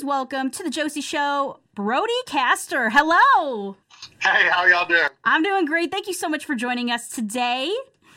please 0.00 0.06
welcome 0.06 0.50
to 0.50 0.62
the 0.62 0.70
Josie 0.70 1.02
Show, 1.02 1.60
Brody 1.74 2.12
Caster. 2.24 2.88
Hello. 2.90 3.76
Hey, 4.20 4.48
how 4.48 4.64
y'all 4.64 4.86
doing? 4.86 5.08
I'm 5.24 5.42
doing 5.42 5.66
great. 5.66 5.90
Thank 5.90 6.06
you 6.06 6.14
so 6.14 6.26
much 6.26 6.46
for 6.46 6.54
joining 6.54 6.90
us 6.90 7.08
today. 7.08 7.70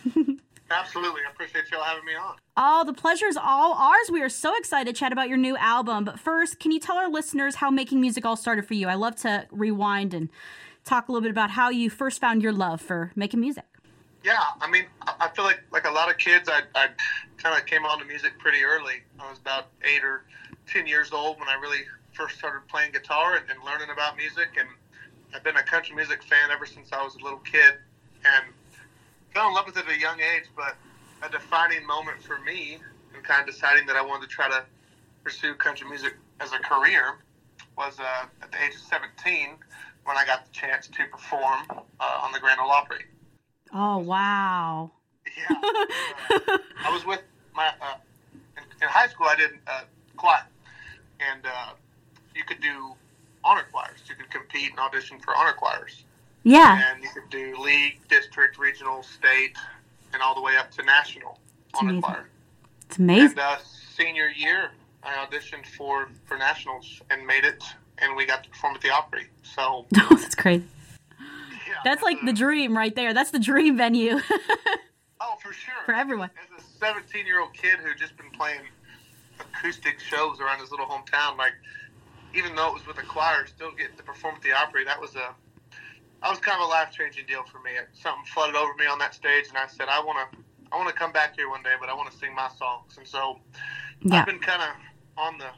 Absolutely. 0.72 1.22
I 1.28 1.32
appreciate 1.32 1.66
y'all 1.72 1.84
having 1.84 2.06
me 2.06 2.16
on. 2.16 2.36
Oh, 2.56 2.86
the 2.86 2.94
pleasure 2.94 3.26
is 3.26 3.36
all 3.36 3.74
ours. 3.74 4.10
We 4.10 4.22
are 4.22 4.30
so 4.30 4.56
excited 4.56 4.96
to 4.96 4.98
chat 4.98 5.12
about 5.12 5.28
your 5.28 5.38
new 5.38 5.58
album. 5.58 6.06
But 6.06 6.20
first, 6.20 6.60
can 6.60 6.72
you 6.72 6.80
tell 6.80 6.96
our 6.96 7.10
listeners 7.10 7.56
how 7.56 7.70
making 7.70 8.00
music 8.00 8.26
all 8.26 8.38
started 8.38 8.66
for 8.66 8.76
you? 8.76 8.88
I 8.88 8.96
love 8.96 9.18
to 9.18 9.46
rewind 9.52 10.14
and 10.14 10.30
talk 10.86 11.10
a 11.10 11.12
little 11.12 11.24
bit 11.24 11.32
about 11.32 11.52
how 11.52 11.70
you 11.70 11.90
first 11.90 12.22
found 12.22 12.42
your 12.42 12.54
love 12.54 12.80
for 12.80 13.12
making 13.16 13.42
music. 13.42 13.66
Yeah, 14.24 14.42
I 14.62 14.70
mean, 14.72 14.86
I 15.02 15.28
feel 15.36 15.44
like 15.44 15.62
like 15.72 15.86
a 15.86 15.92
lot 15.92 16.10
of 16.10 16.18
kids, 16.18 16.48
I, 16.48 16.62
I 16.76 16.88
kind 17.44 17.60
of 17.60 17.66
came 17.66 17.86
on 17.86 18.00
to 18.00 18.06
music 18.06 18.40
pretty 18.40 18.64
early. 18.64 19.04
I 19.20 19.30
was 19.30 19.38
about 19.38 19.66
eight 19.84 20.04
or 20.04 20.24
ten 20.66 20.88
years 20.88 21.12
old 21.12 21.40
when 21.40 21.50
I 21.50 21.56
really 21.56 21.82
first 22.14 22.38
started 22.38 22.66
playing 22.70 22.94
guitar 22.94 23.36
and, 23.36 23.50
and 23.50 23.60
learning 23.66 23.90
about 23.92 24.16
music. 24.16 24.56
And 24.58 24.68
I've 25.36 25.44
been 25.44 25.58
a 25.58 25.64
country 25.64 25.94
music 25.94 26.24
fan 26.24 26.52
ever 26.52 26.66
since 26.66 26.94
I 26.94 27.04
was 27.04 27.16
a 27.16 27.20
little 27.24 27.40
kid. 27.40 27.74
And 28.24 28.46
fell 29.34 29.50
in 29.50 29.54
love 29.54 29.66
with 29.66 29.76
it 29.76 29.86
at 29.86 29.92
a 29.92 30.00
young 30.00 30.22
age, 30.22 30.46
but 30.56 30.76
a 31.22 31.30
defining 31.30 31.86
moment 31.86 32.24
for 32.24 32.40
me 32.40 32.78
in 33.14 33.22
kind 33.24 33.42
of 33.42 33.54
deciding 33.54 33.86
that 33.88 33.98
I 33.98 34.02
wanted 34.02 34.30
to 34.30 34.34
try 34.34 34.48
to 34.48 34.64
pursue 35.24 35.54
country 35.56 35.88
music 35.88 36.14
as 36.40 36.54
a 36.54 36.60
career 36.60 37.18
was 37.78 38.00
uh, 38.00 38.26
at 38.42 38.52
the 38.52 38.64
age 38.64 38.76
of 38.76 38.82
17 38.82 39.50
when 40.06 40.18
I 40.18 40.26
got 40.26 40.46
the 40.46 40.52
chance 40.52 40.88
to 40.88 41.06
perform 41.12 41.64
uh, 41.70 42.22
on 42.24 42.32
the 42.32 42.40
Grand 42.40 42.60
Ole 42.62 42.72
Opry. 42.72 43.06
Oh, 43.74 43.98
wow. 43.98 44.92
Yeah. 45.26 45.56
uh, 45.56 46.58
I 46.86 46.92
was 46.94 47.06
with 47.06 47.22
my, 47.56 47.68
uh, 47.82 47.96
in, 48.58 48.64
in, 48.82 48.88
high 48.88 49.08
school, 49.08 49.28
I 49.28 49.36
did 49.36 49.52
uh, 49.68 49.82
choir. 50.18 50.46
And 51.20 51.46
uh, 51.46 51.74
you 52.36 52.44
could 52.44 52.62
do 52.62 52.94
honor 53.44 53.66
choirs. 53.72 54.00
You 54.08 54.16
could 54.16 54.30
compete 54.30 54.72
and 54.72 54.80
audition 54.80 55.20
for 55.20 55.36
honor 55.36 55.54
choirs. 55.54 56.04
Yeah. 56.44 56.92
And 56.92 57.04
you 57.04 57.10
could 57.10 57.30
do 57.30 57.58
league, 57.58 58.00
district, 58.10 58.58
regional, 58.58 59.04
state, 59.04 59.56
and 60.14 60.22
all 60.22 60.36
the 60.36 60.42
way 60.42 60.58
up 60.58 60.72
to 60.72 60.84
national 60.84 61.40
it's 61.70 61.80
honor 61.80 61.90
amazing. 61.92 62.02
choir. 62.02 62.30
It's 62.88 62.98
amazing. 62.98 63.30
And 63.30 63.40
uh, 63.40 63.58
senior 63.96 64.28
year, 64.28 64.72
I 65.04 65.26
auditioned 65.26 65.66
for 65.66 66.10
for 66.26 66.38
nationals 66.38 67.02
and 67.10 67.26
made 67.26 67.46
it, 67.46 67.64
and 67.98 68.16
we 68.16 68.26
got 68.26 68.44
to 68.44 68.50
perform 68.50 68.76
at 68.76 68.82
the 68.82 68.90
Opry. 68.90 69.28
So 69.44 69.86
oh, 69.98 70.18
that's 70.22 70.36
crazy. 70.36 70.66
Yeah, 71.20 71.76
That's 71.84 72.04
like 72.04 72.18
the 72.26 72.34
dream 72.34 72.78
right 72.78 72.94
there. 72.94 73.14
That's 73.14 73.32
the 73.32 73.40
dream 73.40 73.78
venue. 73.78 74.20
oh 75.22 75.36
for 75.42 75.54
sure 75.54 75.74
for 75.86 75.94
everyone. 75.94 76.30
As 76.42 76.53
17 76.84 77.26
year 77.26 77.40
old 77.40 77.54
kid 77.54 77.80
who 77.80 77.96
just 77.96 78.18
been 78.18 78.30
playing 78.32 78.62
acoustic 79.40 80.00
shows 80.02 80.42
around 80.42 80.60
his 80.60 80.70
little 80.70 80.86
hometown, 80.86 81.38
like 81.38 81.54
even 82.36 82.56
though 82.56 82.68
it 82.68 82.74
was 82.74 82.86
with 82.86 82.98
a 82.98 83.04
choir, 83.04 83.46
still 83.46 83.72
getting 83.72 83.96
to 83.96 84.04
perform 84.04 84.36
at 84.36 84.42
the 84.42 84.52
Opry, 84.52 84.84
that 84.84 85.00
was 85.00 85.16
a 85.16 85.34
that 86.22 86.30
was 86.30 86.40
kind 86.40 86.60
of 86.62 86.68
a 86.68 86.70
life 86.70 86.92
changing 86.92 87.26
deal 87.26 87.44
for 87.44 87.60
me. 87.60 87.72
Something 87.94 88.26
flooded 88.34 88.56
over 88.56 88.74
me 88.76 88.86
on 88.86 89.00
that 89.00 89.14
stage, 89.14 89.48
and 89.48 89.58
I 89.58 89.68
said, 89.68 89.88
I 89.90 90.00
want 90.04 90.32
to, 90.32 90.38
I 90.72 90.78
want 90.78 90.90
to 90.90 90.96
come 90.96 91.12
back 91.12 91.36
here 91.36 91.50
one 91.50 91.64
day, 91.64 91.74
but 91.80 91.90
I 91.90 91.94
want 91.94 92.12
to 92.12 92.18
sing 92.18 92.36
my 92.36 92.50
songs. 92.58 92.98
And 92.98 93.08
so 93.08 93.40
Yeah. 94.02 94.20
I've 94.20 94.26
been 94.26 94.40
kind 94.40 94.62
of 94.62 94.70
on 95.18 95.38
the 95.38 95.50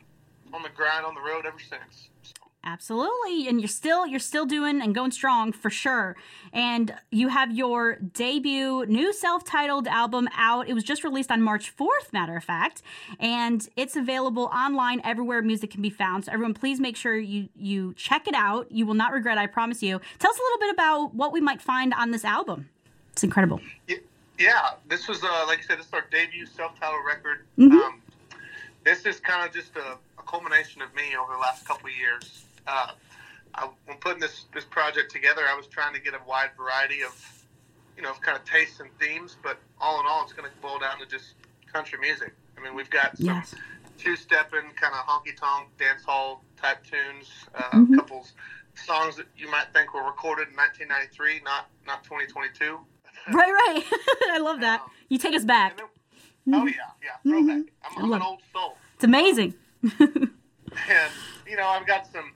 on 0.53 0.61
the 0.61 0.69
grind 0.69 1.05
on 1.07 1.15
the 1.15 1.21
road 1.21 1.47
ever 1.47 1.59
since. 1.59 2.09
So, 2.21 2.33
Absolutely. 2.65 3.47
And 3.47 3.61
you're 3.61 3.67
still 3.67 4.07
you're 4.07 4.19
still 4.19 4.45
doing 4.45 4.81
and 4.81 4.95
going 4.95 5.11
strong 5.11 5.51
for 5.51 5.69
sure. 5.69 6.15
And 6.51 6.95
you 7.11 7.27
have 7.27 7.55
your 7.55 7.97
debut 7.97 8.85
new 8.87 9.13
self-titled 9.13 9.87
album 9.87 10.27
out. 10.35 10.67
It 10.67 10.73
was 10.73 10.83
just 10.83 11.03
released 11.03 11.29
on 11.31 11.43
March 11.43 11.75
4th, 11.77 12.11
matter 12.11 12.35
of 12.35 12.43
fact. 12.43 12.81
And 13.19 13.67
it's 13.75 13.95
available 13.95 14.45
online 14.45 14.99
everywhere 15.03 15.43
music 15.43 15.69
can 15.71 15.83
be 15.83 15.91
found. 15.91 16.25
So 16.25 16.31
everyone 16.31 16.55
please 16.55 16.79
make 16.79 16.95
sure 16.97 17.15
you 17.15 17.49
you 17.55 17.93
check 17.93 18.27
it 18.27 18.33
out. 18.33 18.71
You 18.71 18.87
will 18.87 18.95
not 18.95 19.11
regret, 19.11 19.37
I 19.37 19.45
promise 19.45 19.83
you. 19.83 20.01
Tell 20.17 20.31
us 20.31 20.37
a 20.37 20.41
little 20.41 20.59
bit 20.59 20.73
about 20.73 21.13
what 21.13 21.31
we 21.31 21.41
might 21.41 21.61
find 21.61 21.93
on 21.93 22.09
this 22.09 22.25
album. 22.25 22.69
It's 23.13 23.23
incredible. 23.23 23.61
yeah, 24.39 24.71
this 24.89 25.07
was 25.07 25.23
uh, 25.23 25.43
like 25.47 25.59
I 25.59 25.61
said, 25.61 25.77
this 25.79 25.85
is 25.85 25.93
our 25.93 26.05
debut 26.11 26.47
self-titled 26.47 27.05
record. 27.05 27.45
Mhm. 27.59 27.73
Um, 27.73 28.01
this 28.83 29.05
is 29.05 29.19
kind 29.19 29.47
of 29.47 29.53
just 29.53 29.75
a, 29.75 29.97
a 30.17 30.23
culmination 30.25 30.81
of 30.81 30.93
me 30.95 31.15
over 31.15 31.33
the 31.33 31.39
last 31.39 31.63
couple 31.65 31.89
of 31.89 31.95
years. 31.95 32.44
Uh, 32.67 32.87
I, 33.55 33.69
when 33.85 33.97
putting 33.97 34.19
this 34.19 34.45
this 34.53 34.65
project 34.65 35.11
together, 35.11 35.41
I 35.49 35.55
was 35.55 35.67
trying 35.67 35.93
to 35.93 35.99
get 35.99 36.13
a 36.13 36.19
wide 36.27 36.51
variety 36.57 37.01
of, 37.03 37.13
you 37.95 38.03
know, 38.03 38.11
of 38.11 38.21
kind 38.21 38.37
of 38.37 38.43
tastes 38.45 38.79
and 38.79 38.89
themes. 38.99 39.37
But 39.41 39.57
all 39.79 39.99
in 39.99 40.05
all, 40.07 40.23
it's 40.23 40.33
going 40.33 40.49
to 40.49 40.57
boil 40.61 40.79
down 40.79 40.99
to 40.99 41.05
just 41.05 41.35
country 41.71 41.99
music. 41.99 42.33
I 42.57 42.61
mean, 42.61 42.75
we've 42.75 42.89
got 42.89 43.17
some 43.17 43.27
Yes. 43.27 43.53
two-stepping 43.97 44.71
kind 44.75 44.93
of 44.93 45.05
honky-tonk 45.05 45.77
dance 45.77 46.03
hall 46.03 46.43
type 46.61 46.83
tunes, 46.83 47.29
uh, 47.55 47.61
Mhm. 47.71 47.95
couples 47.95 48.33
songs 48.75 49.15
that 49.15 49.25
you 49.37 49.49
might 49.49 49.67
think 49.71 49.93
were 49.93 50.03
recorded 50.03 50.49
in 50.49 50.55
1993, 50.55 51.39
not 51.45 51.69
not 51.87 52.03
2022. 52.03 52.79
Right, 53.31 53.51
right. 53.51 53.83
I 54.33 54.37
love 54.39 54.59
that. 54.59 54.85
You 55.09 55.17
take 55.17 55.33
us 55.33 55.45
back. 55.45 55.77
Then- 55.77 55.87
oh 56.53 56.65
yeah, 56.67 56.73
yeah, 57.01 57.15
throwback. 57.23 57.57
Mhm. 57.57 57.69
I'm, 57.97 58.03
I'm 58.05 58.13
an 58.13 58.21
old 58.21 58.41
soul, 58.51 58.77
It's 58.95 59.03
amazing. 59.05 59.53
and 59.83 61.11
you 61.47 61.55
know 61.55 61.67
I've 61.67 61.87
got 61.87 62.05
some 62.11 62.31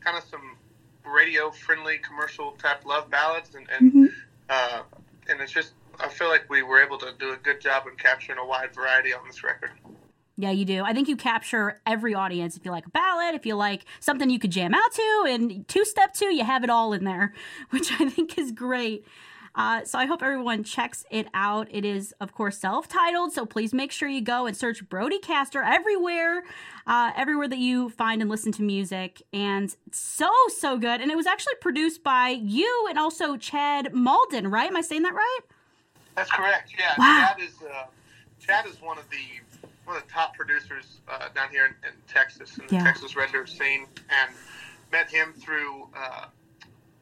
kind 0.00 0.16
of 0.18 0.24
some 0.24 0.56
radio-friendly 1.04 1.98
commercial 1.98 2.52
type 2.52 2.84
love 2.86 3.10
ballads, 3.10 3.54
and 3.54 3.68
and 3.70 3.92
Mhm. 3.92 4.12
uh, 4.48 4.82
and 5.28 5.40
it's 5.40 5.52
just 5.52 5.72
I 6.02 6.08
feel 6.08 6.28
like 6.28 6.48
we 6.48 6.62
were 6.62 6.80
able 6.82 6.96
to 6.98 7.12
do 7.18 7.32
a 7.32 7.36
good 7.36 7.60
job 7.60 7.86
in 7.86 7.94
capturing 7.96 8.38
a 8.38 8.44
wide 8.44 8.74
variety 8.74 9.12
on 9.12 9.20
this 9.26 9.42
record. 9.44 9.70
Yeah, 10.36 10.50
you 10.50 10.64
do. 10.64 10.82
I 10.82 10.94
think 10.94 11.08
you 11.08 11.16
capture 11.16 11.82
every 11.84 12.14
audience. 12.14 12.56
If 12.56 12.64
you 12.64 12.70
like 12.70 12.86
a 12.86 12.90
ballad, 12.90 13.34
if 13.34 13.44
you 13.44 13.54
like 13.54 13.84
something 13.98 14.30
you 14.30 14.38
could 14.38 14.50
jam 14.52 14.72
out 14.72 14.92
to, 14.92 15.24
and 15.28 15.68
two 15.68 15.84
step 15.84 16.14
two, 16.14 16.34
you 16.34 16.44
have 16.44 16.64
it 16.64 16.70
all 16.70 16.94
in 16.94 17.04
there, 17.04 17.34
which 17.70 17.92
I 18.00 18.08
think 18.08 18.38
is 18.38 18.50
great. 18.52 19.04
Uh, 19.54 19.84
so 19.84 19.98
I 19.98 20.06
hope 20.06 20.22
everyone 20.22 20.62
checks 20.62 21.04
it 21.10 21.26
out. 21.34 21.66
It 21.72 21.84
is, 21.84 22.14
of 22.20 22.32
course, 22.32 22.56
self-titled, 22.56 23.32
so 23.32 23.44
please 23.44 23.74
make 23.74 23.90
sure 23.90 24.08
you 24.08 24.20
go 24.22 24.46
and 24.46 24.56
search 24.56 24.88
Brody 24.88 25.18
Caster 25.18 25.60
everywhere, 25.60 26.44
uh, 26.90 27.12
everywhere 27.16 27.46
that 27.46 27.58
you 27.60 27.88
find 27.90 28.20
and 28.20 28.28
listen 28.28 28.50
to 28.50 28.62
music. 28.62 29.22
And 29.32 29.74
so 29.92 30.28
so 30.58 30.76
good. 30.76 31.00
And 31.00 31.08
it 31.10 31.16
was 31.16 31.26
actually 31.26 31.54
produced 31.60 32.02
by 32.02 32.30
you 32.30 32.86
and 32.90 32.98
also 32.98 33.36
Chad 33.36 33.94
Malden, 33.94 34.48
right? 34.50 34.68
Am 34.68 34.76
I 34.76 34.80
saying 34.80 35.02
that 35.04 35.14
right? 35.14 35.38
That's 36.16 36.30
correct. 36.32 36.74
Yeah, 36.76 36.94
Wow. 36.98 37.28
Chad 37.28 37.40
is 37.48 37.54
uh, 37.62 37.84
Chad 38.40 38.66
is 38.66 38.82
one 38.82 38.98
of 38.98 39.08
the 39.08 39.16
one 39.84 39.96
of 39.96 40.02
the 40.04 40.12
top 40.12 40.34
producers 40.34 40.98
uh, 41.08 41.28
down 41.32 41.48
here 41.50 41.66
in, 41.66 41.72
in 41.88 41.94
Texas 42.08 42.58
in 42.58 42.66
the 42.66 42.74
Yeah. 42.74 42.82
Texas 42.82 43.14
red 43.14 43.30
dirt 43.30 43.48
scene, 43.48 43.86
and 44.10 44.34
met 44.90 45.08
him 45.08 45.32
through 45.32 45.88
uh, 45.96 46.26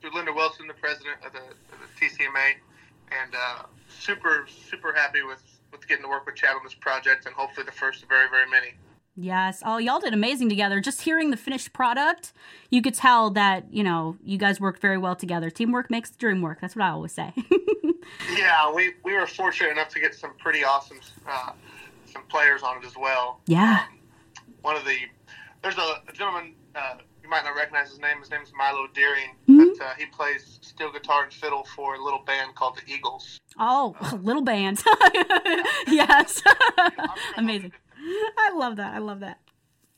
through 0.03 0.15
Linda 0.15 0.33
Wilson, 0.35 0.67
the 0.69 0.75
president 0.75 1.17
of 1.27 1.33
the, 1.33 1.39
of 1.39 1.79
the 1.81 2.07
TCMA, 2.07 2.53
and 3.11 3.35
uh, 3.35 3.63
super 3.89 4.47
super 4.69 4.93
happy 4.93 5.23
with 5.23 5.43
with 5.73 5.89
getting 5.89 6.05
to 6.05 6.11
work 6.11 6.27
with 6.27 6.35
Chad 6.37 6.55
on 6.57 6.61
this 6.63 6.75
project, 6.75 7.25
and 7.25 7.35
hopefully 7.35 7.65
the 7.65 7.73
first 7.73 8.03
of 8.03 8.09
very 8.11 8.29
very 8.29 8.49
many. 8.51 8.75
Yes. 9.21 9.63
Oh, 9.67 9.79
y'all 9.79 9.99
did 9.99 10.15
amazing 10.15 10.49
together. 10.49 10.81
Just 10.81 11.03
hearing 11.03 11.31
the 11.31 11.37
finished 11.37 11.73
product, 11.73 12.33
you 12.71 12.81
could 12.83 12.95
tell 12.95 13.31
that, 13.31 13.65
you 13.73 13.83
know, 13.83 14.17
you 14.25 14.39
guys 14.39 14.61
worked 14.61 14.81
very 14.81 14.97
well 14.97 15.17
together. 15.17 15.51
Teamwork 15.51 15.91
makes 15.91 16.11
the 16.11 16.19
dream 16.19 16.41
work. 16.41 16.61
That's 16.61 16.77
what 16.77 16.85
I 16.85 16.91
always 16.91 17.13
say. 17.13 17.33
Yeah, 18.35 18.73
we, 18.73 18.95
we 19.05 19.13
were 19.15 19.27
fortunate 19.27 19.71
enough 19.71 19.91
to 19.91 20.01
get 20.01 20.15
some 20.15 20.33
pretty 20.39 20.65
awesome 20.65 20.99
uh, 21.29 21.53
some 22.11 22.23
players 22.31 22.63
on 22.63 22.79
it 22.79 22.87
as 22.87 22.97
well. 22.97 23.41
Yeah. 23.47 23.85
Um, 23.91 23.99
one 24.63 24.77
of 24.77 24.85
the 24.87 24.97
there's 25.63 25.77
a, 25.77 26.01
a 26.09 26.13
gentleman 26.15 26.55
uh, 26.75 26.95
you 27.23 27.29
might 27.29 27.45
not 27.45 27.55
recognize 27.55 27.91
his 27.91 27.99
name. 28.01 28.19
His 28.21 28.31
name 28.31 28.41
is 28.43 28.51
Milo 28.57 28.87
Deering, 28.95 29.35
Mhm. 29.47 29.77
but 29.79 29.85
uh, 29.85 29.91
he 29.99 30.07
plays 30.07 30.59
steel 30.63 30.91
guitar 30.91 31.25
and 31.25 31.33
fiddle 31.33 31.65
for 31.77 31.97
a 31.97 32.03
little 32.03 32.23
band 32.25 32.55
called 32.55 32.79
the 32.79 32.91
Eagles. 32.93 33.39
oh, 33.59 33.95
little 34.23 34.43
band. 34.43 34.83
yes. 35.87 36.43
amazing. 37.37 37.73
I 38.39 38.53
love 38.55 38.77
that. 38.77 38.95
I 38.95 38.99
love 38.99 39.21
that. 39.21 39.41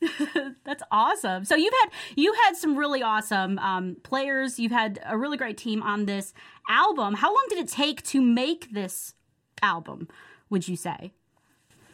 That's 0.63 0.83
awesome. 0.91 1.45
So 1.45 1.55
you've 1.55 1.73
had 1.81 1.91
you 2.15 2.33
had 2.45 2.55
some 2.55 2.75
really 2.75 3.03
awesome 3.03 3.59
um, 3.59 3.97
players. 4.03 4.59
You've 4.59 4.71
had 4.71 4.99
a 5.05 5.17
really 5.17 5.37
great 5.37 5.57
team 5.57 5.83
on 5.83 6.05
this 6.05 6.33
album. 6.67 7.15
How 7.15 7.29
long 7.29 7.45
did 7.49 7.59
it 7.59 7.67
take 7.67 8.03
to 8.03 8.21
make 8.21 8.73
this 8.73 9.13
album? 9.61 10.07
Would 10.49 10.67
you 10.67 10.75
say? 10.75 11.13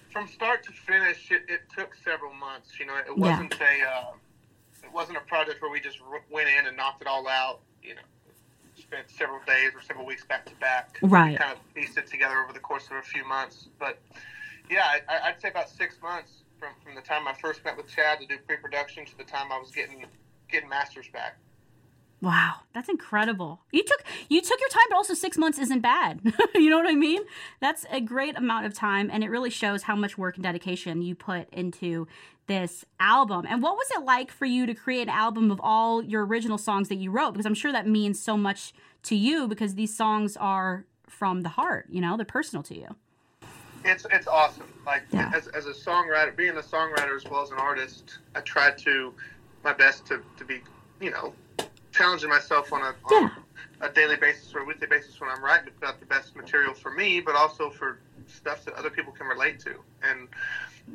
From 0.09 0.27
start 0.27 0.63
to 0.63 0.71
finish, 0.71 1.29
it, 1.31 1.43
it 1.47 1.61
took 1.75 1.93
several 2.03 2.33
months. 2.33 2.79
You 2.79 2.85
know, 2.85 2.97
it 2.97 3.15
wasn't 3.15 3.53
a 3.59 3.87
uh, 3.87 4.11
it 4.83 4.91
wasn't 4.93 5.17
a 5.17 5.21
project 5.21 5.61
where 5.61 5.71
we 5.71 5.79
just 5.79 5.97
went 6.31 6.49
in 6.49 6.65
and 6.65 6.77
knocked 6.77 7.01
it 7.01 7.07
all 7.07 7.27
out. 7.27 7.59
You 7.83 7.95
know, 7.95 8.01
spent 8.75 9.09
several 9.09 9.39
days 9.45 9.71
or 9.75 9.81
several 9.81 10.05
weeks 10.05 10.25
back 10.25 10.45
to 10.45 10.55
back. 10.55 10.97
Right. 11.01 11.31
We 11.31 11.37
kind 11.37 11.51
of 11.51 11.73
pieced 11.75 11.97
it 11.97 12.07
together 12.07 12.37
over 12.41 12.53
the 12.53 12.59
course 12.59 12.85
of 12.85 12.93
a 12.93 13.01
few 13.01 13.27
months. 13.27 13.67
But 13.79 13.99
yeah, 14.69 14.99
I, 15.09 15.29
I'd 15.29 15.41
say 15.41 15.49
about 15.49 15.69
six 15.69 16.01
months 16.01 16.43
from, 16.59 16.69
from 16.83 16.95
the 16.95 17.01
time 17.01 17.27
I 17.27 17.33
first 17.33 17.63
met 17.63 17.77
with 17.77 17.87
Chad 17.87 18.19
to 18.19 18.27
do 18.27 18.37
pre-production 18.45 19.05
to 19.05 19.17
the 19.17 19.23
time 19.23 19.51
I 19.51 19.59
was 19.59 19.71
getting 19.71 20.05
getting 20.49 20.69
masters 20.69 21.07
back. 21.11 21.37
Wow, 22.19 22.55
that's 22.73 22.89
incredible. 22.89 23.61
You 23.71 23.83
took 23.83 24.03
you 24.27 24.41
took 24.41 24.59
your 24.59 24.69
time, 24.69 24.85
but 24.89 24.95
also 24.95 25.13
six 25.13 25.37
months 25.37 25.59
isn't 25.59 25.81
bad. 25.81 26.21
you 26.55 26.69
know 26.69 26.77
what 26.77 26.89
I 26.89 26.95
mean? 26.95 27.21
That's 27.59 27.85
a 27.91 28.01
great 28.01 28.35
amount 28.37 28.65
of 28.65 28.73
time, 28.73 29.09
and 29.11 29.23
it 29.23 29.29
really 29.29 29.51
shows 29.51 29.83
how 29.83 29.95
much 29.95 30.17
work 30.17 30.35
and 30.35 30.43
dedication 30.43 31.01
you 31.03 31.13
put 31.13 31.47
into 31.53 32.07
this 32.47 32.85
album. 32.99 33.45
And 33.47 33.61
what 33.61 33.75
was 33.75 33.87
it 33.95 34.03
like 34.03 34.31
for 34.31 34.45
you 34.45 34.65
to 34.65 34.73
create 34.73 35.03
an 35.03 35.09
album 35.09 35.51
of 35.51 35.59
all 35.61 36.03
your 36.03 36.25
original 36.25 36.57
songs 36.57 36.89
that 36.89 36.95
you 36.95 37.11
wrote? 37.11 37.33
Because 37.33 37.45
I'm 37.45 37.53
sure 37.53 37.71
that 37.71 37.87
means 37.87 38.19
so 38.19 38.35
much 38.35 38.73
to 39.03 39.15
you 39.15 39.47
because 39.47 39.75
these 39.75 39.95
songs 39.95 40.35
are 40.37 40.85
from 41.07 41.41
the 41.41 41.49
heart, 41.49 41.85
you 41.89 42.01
know, 42.01 42.17
they're 42.17 42.25
personal 42.25 42.63
to 42.63 42.75
you. 42.75 42.95
It's 43.87 44.05
it's 44.11 44.27
awesome. 44.27 44.71
Like 44.85 45.03
yeah. 45.11 45.31
as, 45.33 45.47
as 45.47 45.65
a 45.65 45.73
songwriter, 45.73 46.35
being 46.35 46.57
a 46.57 46.61
songwriter 46.61 47.15
as 47.15 47.25
well 47.25 47.41
as 47.41 47.51
an 47.51 47.57
artist, 47.57 48.19
I 48.35 48.41
try 48.41 48.71
to 48.71 49.13
my 49.63 49.73
best 49.73 50.05
to, 50.07 50.21
to 50.37 50.45
be, 50.45 50.61
you 51.01 51.11
know, 51.11 51.33
challenging 51.91 52.29
myself 52.29 52.71
on 52.71 52.81
a 52.81 52.95
on 53.13 53.23
yeah. 53.23 53.29
a 53.81 53.89
daily 53.89 54.15
basis 54.15 54.53
or 54.53 54.59
a 54.59 54.65
weekly 54.65 54.87
basis 54.87 55.19
when 55.19 55.29
I'm 55.29 55.43
writing 55.43 55.73
about 55.77 55.99
the 55.99 56.05
best 56.05 56.35
material 56.35 56.73
for 56.73 56.91
me, 56.91 57.21
but 57.21 57.35
also 57.35 57.69
for 57.69 57.99
stuff 58.27 58.65
that 58.65 58.75
other 58.75 58.89
people 58.89 59.11
can 59.13 59.27
relate 59.27 59.59
to. 59.61 59.75
And 60.03 60.27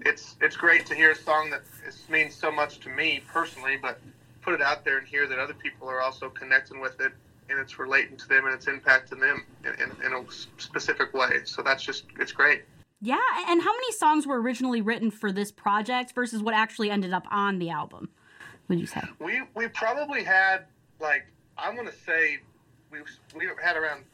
it's 0.07 0.37
it's 0.41 0.57
great 0.57 0.87
to 0.87 0.95
hear 0.95 1.11
a 1.11 1.17
song 1.17 1.51
that 1.51 1.63
is, 1.87 2.03
means 2.09 2.35
so 2.35 2.51
much 2.51 2.81
to 2.81 2.89
me 2.89 3.23
personally, 3.33 3.79
but 3.81 4.01
put 4.43 4.55
it 4.55 4.61
out 4.61 4.85
there 4.85 4.99
and 4.99 5.07
hear 5.07 5.27
that 5.27 5.39
other 5.39 5.55
people 5.55 5.89
are 5.89 6.01
also 6.01 6.29
connecting 6.29 6.81
with 6.81 7.01
it 7.01 7.13
and 7.49 7.59
it's 7.59 7.79
relating 7.79 8.17
to 8.17 8.29
them 8.29 8.47
and 8.47 8.55
it's 8.55 8.67
impacting 8.67 9.21
them 9.21 9.45
in, 9.65 9.75
in, 9.75 10.07
in, 10.07 10.13
a 10.13 10.25
specific 10.59 11.13
way. 11.15 11.41
So 11.45 11.63
that's 11.63 11.83
just 11.83 12.05
it's 12.19 12.33
great. 12.33 12.63
Yeah, 13.05 13.19
and 13.49 13.61
how 13.61 13.73
many 13.73 13.93
songs 13.93 14.29
were 14.29 14.41
originally 14.41 14.81
written 14.81 15.11
for 15.11 15.33
this 15.33 15.51
project 15.51 16.13
versus 16.15 16.41
what 16.41 16.55
actually 16.55 16.89
ended 16.89 17.13
up 17.13 17.27
on 17.33 17.59
the 17.59 17.69
album? 17.69 18.11
Would 18.69 18.79
you 18.79 18.87
say? 18.87 19.03
We 19.19 19.43
we 19.55 19.67
probably 19.69 20.23
had 20.23 20.67
like 21.01 21.27
I'm 21.59 21.75
gonna 21.75 21.91
say 22.07 22.39
we 22.93 23.01
we 23.35 23.49
had 23.61 23.77
around 23.77 24.05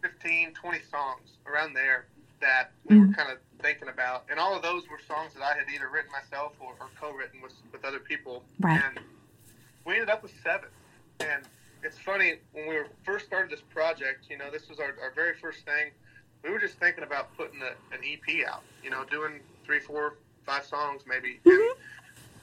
15, 0.00 0.54
20 0.54 0.78
songs 0.90 1.28
around 1.46 1.74
there 1.74 2.06
that 2.40 2.70
we 2.86 2.96
mm-hmm. 2.96 3.08
were 3.08 3.14
kind 3.14 3.30
of 3.30 3.38
thinking 3.60 3.88
about, 3.88 4.24
and 4.30 4.40
all 4.40 4.56
of 4.56 4.62
those 4.62 4.88
were 4.88 4.98
songs 5.06 5.34
that 5.34 5.42
I 5.42 5.52
had 5.52 5.66
either 5.74 5.90
written 5.92 6.10
myself 6.10 6.54
or, 6.58 6.72
or 6.80 6.88
co-written 6.98 7.42
with 7.42 7.52
with 7.70 7.84
other 7.84 7.98
people. 8.00 8.44
Right. 8.60 8.80
And 8.82 8.98
we 9.84 9.94
ended 9.94 10.08
up 10.08 10.22
with 10.22 10.32
seven. 10.42 10.70
And 11.20 11.42
it's 11.82 11.98
funny 11.98 12.36
when 12.52 12.66
we 12.66 12.76
were 12.76 12.86
first 13.04 13.26
started 13.26 13.50
this 13.50 13.60
project. 13.60 14.24
You 14.30 14.38
know, 14.38 14.50
this 14.50 14.70
was 14.70 14.78
our, 14.78 14.96
our 15.02 15.12
very 15.14 15.34
first 15.36 15.66
thing. 15.66 15.90
We 16.42 16.50
were 16.50 16.58
just 16.58 16.74
thinking 16.78 17.04
about 17.04 17.36
putting 17.36 17.60
a, 17.62 17.94
an 17.94 18.00
EP 18.04 18.46
out. 18.46 18.62
You 18.82 18.90
know, 18.90 19.04
doing 19.04 19.40
three, 19.64 19.80
four, 19.80 20.14
five 20.44 20.64
songs 20.64 21.02
maybe. 21.06 21.40
Mm-hmm. 21.44 21.50
And 21.50 21.70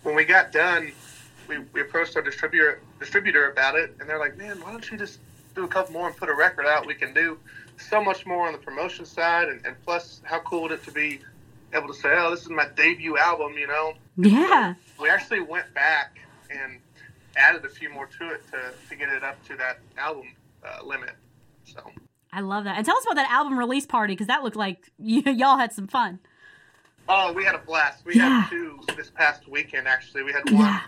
when 0.03 0.15
we 0.15 0.23
got 0.23 0.51
done, 0.51 0.91
we, 1.47 1.59
we 1.73 1.81
approached 1.81 2.15
our 2.15 2.21
distributor 2.21 2.81
distributor 2.99 3.51
about 3.51 3.75
it, 3.75 3.95
and 3.99 4.09
they're 4.09 4.19
like, 4.19 4.37
"Man, 4.37 4.59
why 4.61 4.71
don't 4.71 4.89
you 4.91 4.97
just 4.97 5.19
do 5.55 5.63
a 5.63 5.67
couple 5.67 5.93
more 5.93 6.07
and 6.07 6.15
put 6.15 6.29
a 6.29 6.33
record 6.35 6.65
out? 6.65 6.85
We 6.85 6.95
can 6.95 7.13
do 7.13 7.37
so 7.77 8.03
much 8.03 8.25
more 8.25 8.47
on 8.47 8.53
the 8.53 8.59
promotion 8.59 9.05
side, 9.05 9.49
and, 9.49 9.65
and 9.65 9.75
plus, 9.83 10.21
how 10.23 10.39
cool 10.39 10.63
would 10.63 10.71
it 10.71 10.83
to 10.83 10.91
be 10.91 11.19
able 11.73 11.87
to 11.87 11.93
say, 11.93 12.09
"Oh, 12.17 12.31
this 12.31 12.41
is 12.41 12.49
my 12.49 12.67
debut 12.75 13.17
album," 13.17 13.53
you 13.57 13.67
know? 13.67 13.93
Yeah. 14.17 14.75
So 14.97 15.03
we 15.03 15.09
actually 15.09 15.41
went 15.41 15.73
back 15.73 16.19
and 16.49 16.79
added 17.35 17.63
a 17.65 17.69
few 17.69 17.89
more 17.91 18.07
to 18.07 18.29
it 18.31 18.41
to, 18.51 18.73
to 18.89 18.95
get 18.95 19.09
it 19.09 19.23
up 19.23 19.43
to 19.47 19.55
that 19.57 19.79
album 19.97 20.33
uh, 20.65 20.83
limit. 20.83 21.11
So. 21.65 21.81
I 22.31 22.41
love 22.41 22.65
that. 22.65 22.77
And 22.77 22.85
tell 22.85 22.97
us 22.97 23.03
about 23.03 23.15
that 23.15 23.31
album 23.31 23.57
release 23.57 23.85
party 23.85 24.13
because 24.13 24.27
that 24.27 24.43
looked 24.43 24.55
like 24.55 24.91
y- 24.97 25.23
y'all 25.25 25.57
had 25.57 25.73
some 25.73 25.87
fun. 25.87 26.19
Oh, 27.09 27.31
we 27.31 27.45
had 27.45 27.55
a 27.55 27.59
blast. 27.59 28.05
We 28.05 28.15
yeah. 28.15 28.41
had 28.41 28.49
two 28.49 28.79
this 28.95 29.09
past 29.09 29.47
weekend. 29.47 29.87
Actually, 29.87 30.23
we 30.23 30.33
had 30.33 30.43
one 30.49 30.61
yeah. 30.61 30.81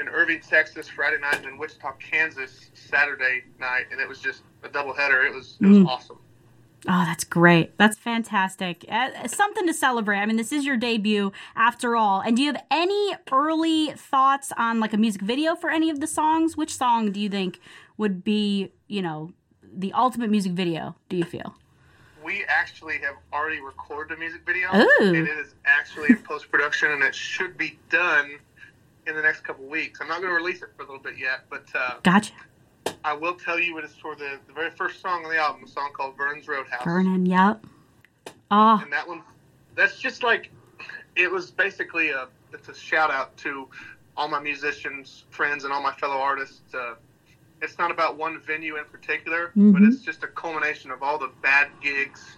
in 0.00 0.08
Irving, 0.08 0.40
Texas, 0.40 0.88
Friday 0.88 1.20
night, 1.20 1.36
and 1.36 1.46
in 1.46 1.58
Wichita, 1.58 1.92
Kansas, 2.00 2.70
Saturday 2.74 3.44
night, 3.60 3.84
and 3.92 4.00
it 4.00 4.08
was 4.08 4.18
just 4.18 4.42
a 4.64 4.68
double 4.68 4.92
header. 4.92 5.22
It 5.22 5.32
was 5.32 5.56
it 5.60 5.66
was 5.66 5.78
mm. 5.78 5.86
awesome. 5.86 6.18
Oh, 6.88 7.04
that's 7.04 7.24
great. 7.24 7.76
That's 7.76 7.98
fantastic. 7.98 8.86
Uh, 8.88 9.28
something 9.28 9.66
to 9.66 9.74
celebrate. 9.74 10.18
I 10.18 10.26
mean, 10.26 10.36
this 10.36 10.50
is 10.50 10.64
your 10.64 10.78
debut 10.78 11.30
after 11.54 11.94
all. 11.94 12.20
And 12.20 12.36
do 12.36 12.42
you 12.42 12.52
have 12.52 12.64
any 12.70 13.14
early 13.30 13.92
thoughts 13.92 14.50
on 14.56 14.80
like 14.80 14.94
a 14.94 14.96
music 14.96 15.20
video 15.20 15.54
for 15.54 15.68
any 15.68 15.90
of 15.90 16.00
the 16.00 16.06
songs? 16.06 16.56
Which 16.56 16.74
song 16.74 17.12
do 17.12 17.20
you 17.20 17.28
think 17.28 17.60
would 17.98 18.24
be, 18.24 18.72
you 18.88 19.02
know, 19.02 19.32
the 19.74 19.92
ultimate 19.92 20.30
music 20.30 20.52
video, 20.52 20.96
do 21.08 21.16
you 21.16 21.24
feel? 21.24 21.54
We 22.24 22.44
actually 22.48 22.98
have 22.98 23.16
already 23.32 23.60
recorded 23.60 24.16
a 24.16 24.20
music 24.20 24.42
video. 24.44 24.68
Ooh. 24.74 24.96
And 25.00 25.16
it 25.16 25.38
is 25.38 25.54
actually 25.64 26.10
in 26.10 26.18
post 26.18 26.50
production 26.50 26.90
and 26.90 27.02
it 27.02 27.14
should 27.14 27.56
be 27.56 27.78
done 27.88 28.38
in 29.06 29.14
the 29.14 29.22
next 29.22 29.40
couple 29.40 29.64
weeks. 29.64 30.00
I'm 30.00 30.08
not 30.08 30.20
going 30.20 30.30
to 30.30 30.36
release 30.36 30.62
it 30.62 30.68
for 30.76 30.82
a 30.82 30.86
little 30.86 31.02
bit 31.02 31.18
yet, 31.18 31.44
but. 31.48 31.64
Uh, 31.74 31.94
gotcha 32.02 32.32
I 33.04 33.14
will 33.14 33.34
tell 33.34 33.58
you 33.58 33.78
it 33.78 33.84
is 33.84 33.94
for 33.94 34.14
the, 34.14 34.38
the 34.46 34.52
very 34.52 34.70
first 34.70 35.00
song 35.00 35.24
on 35.24 35.30
the 35.30 35.38
album, 35.38 35.64
a 35.64 35.68
song 35.68 35.90
called 35.94 36.16
Vernon's 36.16 36.46
Roadhouse. 36.48 36.84
Vernon, 36.84 37.24
yep. 37.26 37.64
Oh. 38.50 38.80
And 38.82 38.92
that 38.92 39.06
one, 39.06 39.22
that's 39.74 39.98
just 39.98 40.22
like, 40.22 40.50
it 41.16 41.30
was 41.30 41.50
basically 41.50 42.10
a, 42.10 42.28
it's 42.52 42.68
a 42.68 42.74
shout 42.74 43.10
out 43.10 43.36
to 43.38 43.68
all 44.16 44.28
my 44.28 44.40
musicians, 44.40 45.24
friends, 45.30 45.64
and 45.64 45.72
all 45.72 45.82
my 45.82 45.94
fellow 45.94 46.16
artists. 46.16 46.74
Uh, 46.74 46.94
it's 47.62 47.78
not 47.78 47.90
about 47.90 48.16
one 48.16 48.40
venue 48.40 48.76
in 48.76 48.84
particular, 48.84 49.48
mm-hmm. 49.48 49.72
but 49.72 49.82
it's 49.82 50.00
just 50.00 50.22
a 50.22 50.28
culmination 50.28 50.90
of 50.90 51.02
all 51.02 51.18
the 51.18 51.30
bad 51.42 51.68
gigs 51.80 52.36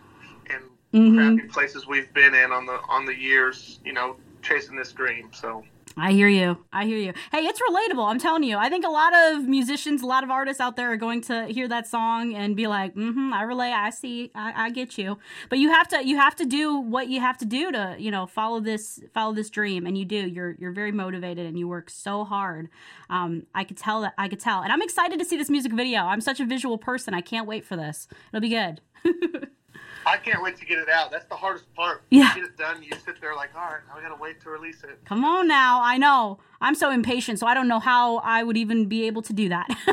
and 0.51 0.63
mm-hmm. 0.93 1.17
crappy 1.17 1.49
places 1.49 1.87
we've 1.87 2.13
been 2.13 2.35
in 2.35 2.53
on 2.53 2.67
the 2.67 2.79
on 2.89 3.05
the 3.05 3.15
years, 3.15 3.81
you 3.85 3.93
know, 3.93 4.17
chasing 4.43 4.77
this 4.77 4.93
dream. 4.93 5.31
So 5.33 5.65
I 5.97 6.13
hear 6.13 6.29
you. 6.29 6.65
I 6.73 6.87
hear 6.87 6.97
you. 6.97 7.13
Hey, 7.31 7.41
it's 7.41 7.61
relatable. 7.61 8.09
I'm 8.09 8.19
telling 8.19 8.45
you. 8.45 8.57
I 8.57 8.69
think 8.69 8.85
a 8.85 8.91
lot 8.91 9.13
of 9.15 9.47
musicians, 9.47 10.03
a 10.03 10.07
lot 10.07 10.25
of 10.25 10.31
artists 10.31 10.61
out 10.61 10.77
there 10.77 10.91
are 10.93 10.97
going 10.97 11.21
to 11.23 11.47
hear 11.47 11.69
that 11.69 11.87
song 11.87 12.35
and 12.35 12.57
be 12.57 12.67
like, 12.67 12.95
"Mm-hmm, 12.95 13.33
I 13.33 13.43
relate. 13.43 13.73
I 13.73 13.91
see. 13.91 14.31
I, 14.35 14.67
I 14.67 14.71
get 14.71 14.97
you." 14.97 15.19
But 15.51 15.59
you 15.59 15.71
have 15.71 15.89
to, 15.89 16.07
you 16.07 16.17
have 16.17 16.35
to 16.37 16.47
do 16.47 16.79
what 16.79 17.09
you 17.09 17.21
have 17.21 17.37
to 17.39 17.45
do 17.45 17.71
to, 17.73 17.97
you 17.99 18.11
know, 18.11 18.27
follow 18.27 18.61
this, 18.61 19.01
follow 19.13 19.35
this 19.35 19.51
dream, 19.51 19.87
and 19.87 19.97
you 19.99 20.05
do. 20.05 20.17
You're, 20.29 20.57
you're 20.59 20.73
very 20.73 20.93
motivated, 20.93 21.47
and 21.47 21.59
you 21.59 21.69
work 21.69 21.91
so 21.91 22.25
hard. 22.25 22.69
Um, 23.11 23.47
I 23.55 23.65
could 23.65 23.77
tell 23.77 24.01
that. 24.03 24.15
I 24.17 24.29
could 24.29 24.41
tell, 24.41 24.63
and 24.63 24.73
I'm 24.73 24.83
excited 24.83 25.19
to 25.19 25.25
see 25.25 25.37
this 25.37 25.51
music 25.51 25.73
video. 25.73 26.01
I'm 26.03 26.21
such 26.21 26.41
a 26.41 26.47
visual 26.47 26.79
person. 26.79 27.13
I 27.13 27.21
can't 27.21 27.47
wait 27.47 27.65
for 27.65 27.77
this. 27.77 28.09
It'll 28.33 28.41
be 28.41 28.49
good. 28.49 28.81
I 30.07 30.17
can't 30.17 30.43
wait 30.43 30.57
to 30.57 30.65
get 30.65 30.79
it 30.79 30.89
out. 30.89 31.11
That's 31.11 31.27
the 31.27 31.37
hardest 31.37 31.73
part. 31.75 32.03
Yeah. 32.11 32.35
You 32.35 32.43
get 32.43 32.51
it 32.51 32.57
done. 32.59 32.83
You 32.83 32.91
sit 33.05 33.21
there 33.21 33.35
like, 33.35 33.51
all 33.55 33.63
right, 33.63 33.81
now 33.89 33.97
we 33.97 34.03
gotta 34.03 34.21
wait 34.21 34.41
to 34.43 34.51
release 34.51 34.83
it. 34.85 34.99
Come 35.05 35.25
on 35.25 35.49
now. 35.49 35.81
I 35.83 35.99
know. 35.99 36.39
I'm 36.61 36.75
so 36.75 36.91
impatient, 36.91 37.39
so 37.39 37.47
I 37.47 37.55
don't 37.55 37.69
know 37.69 37.81
how 37.81 38.19
I 38.19 38.43
would 38.43 38.57
even 38.57 38.87
be 38.87 39.07
able 39.07 39.23
to 39.23 39.33
do 39.33 39.49
that. 39.49 39.69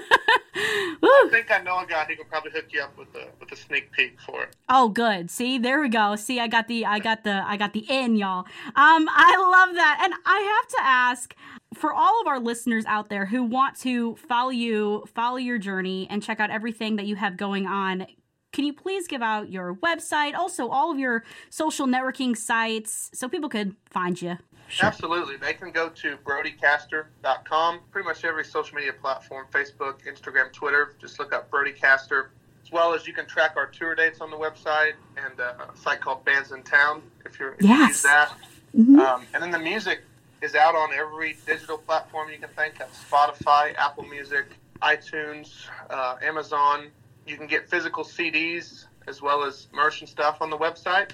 I 0.56 1.28
think 1.32 1.52
I 1.52 1.62
know 1.62 1.80
a 1.80 1.86
guy 1.86 2.06
who 2.06 2.16
can 2.16 2.26
probably 2.26 2.52
hook 2.52 2.66
you 2.72 2.82
up 2.82 2.98
with 2.98 3.10
a 3.16 3.28
with 3.40 3.52
a 3.52 3.56
sneak 3.56 3.92
peek 3.92 4.20
for 4.22 4.44
it. 4.44 4.56
Oh, 4.68 4.90
good. 4.90 5.30
See, 5.30 5.58
there 5.58 5.80
we 5.80 5.90
go. 5.90 6.16
See, 6.16 6.40
I 6.40 6.48
got 6.48 6.68
the 6.68 6.86
I 6.86 7.00
got 7.00 7.24
the 7.24 7.44
I 7.46 7.58
got 7.58 7.74
the 7.74 7.86
in, 7.90 8.16
y'all. 8.16 8.46
Um, 8.76 9.08
I 9.12 9.66
love 9.66 9.76
that, 9.76 10.02
and 10.04 10.14
I 10.26 10.40
have 10.40 10.68
to 10.70 10.78
ask 10.82 11.36
for 11.74 11.94
all 11.94 12.22
of 12.22 12.28
our 12.28 12.40
listeners 12.40 12.86
out 12.86 13.10
there 13.10 13.28
who 13.28 13.44
want 13.44 13.78
to 13.82 14.16
follow 14.16 14.50
you, 14.50 15.06
follow 15.14 15.38
your 15.38 15.58
journey, 15.58 16.08
and 16.10 16.24
check 16.24 16.40
out 16.40 16.50
everything 16.50 16.96
that 16.96 17.06
you 17.06 17.16
have 17.16 17.38
going 17.38 17.68
on 17.68 18.08
can 18.52 18.66
you 18.66 18.74
please 18.74 19.08
give 19.08 19.22
out 19.22 19.52
your 19.52 19.76
website, 19.76 20.34
also 20.34 20.70
all 20.70 20.92
of 20.92 21.00
your 21.00 21.24
social 21.50 21.88
networking 21.88 22.36
sites, 22.36 23.12
so 23.14 23.30
people 23.30 23.50
could 23.50 23.76
find 23.90 24.22
you? 24.22 24.38
Sure. 24.70 24.88
Absolutely. 24.88 25.38
They 25.38 25.54
can 25.54 25.72
go 25.72 25.90
to 25.90 26.18
brodycaster.com. 26.18 27.80
Pretty 27.92 28.08
much 28.08 28.24
every 28.24 28.46
social 28.46 28.76
media 28.76 28.94
platform 28.94 29.48
Facebook, 29.52 30.06
Instagram, 30.06 30.52
Twitter. 30.54 30.96
Just 31.00 31.20
look 31.20 31.34
up 31.34 31.50
Brodycaster. 31.50 32.28
As 32.64 32.72
well 32.72 32.94
as 32.94 33.08
you 33.08 33.14
can 33.14 33.26
track 33.26 33.54
our 33.56 33.66
tour 33.66 33.96
dates 33.96 34.22
on 34.22 34.30
the 34.30 34.38
website 34.38 34.94
and 35.18 35.40
uh, 35.40 35.54
a 35.74 35.78
site 35.78 36.02
called 36.02 36.24
Bandsintown 36.24 37.02
if, 37.26 37.40
you're, 37.40 37.54
if 37.54 37.64
yes. 37.64 37.80
you 37.80 37.88
use 37.88 38.02
that. 38.04 38.32
Mm-hmm. 38.78 39.00
Um, 39.00 39.26
and 39.34 39.42
then 39.42 39.50
the 39.50 39.60
music 39.60 40.02
is 40.42 40.54
out 40.54 40.76
on 40.76 40.94
every 40.94 41.36
digital 41.48 41.78
platform 41.78 42.30
you 42.30 42.38
can 42.38 42.50
think 42.50 42.80
of 42.80 42.88
Spotify, 42.92 43.76
Apple 43.76 44.04
Music, 44.04 44.46
iTunes, 44.82 45.66
uh, 45.90 46.18
Amazon, 46.22 46.92
you 47.26 47.38
can 47.38 47.48
get 47.48 47.70
physical 47.70 48.04
CDs 48.04 48.86
as 49.08 49.22
well 49.22 49.44
as 49.44 49.68
merch 49.74 50.02
and 50.02 50.10
stuff 50.10 50.42
on 50.42 50.50
the 50.50 50.58
website. 50.58 51.12